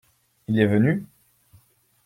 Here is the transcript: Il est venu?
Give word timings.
Il 0.47 0.59
est 0.59 0.65
venu? 0.65 1.05